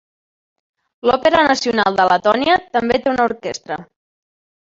L'Òpera 1.09 1.43
Nacional 1.49 1.99
de 1.99 2.07
Letònia 2.11 2.57
també 2.77 2.99
té 3.03 3.13
una 3.13 3.27
orquestra. 3.33 3.77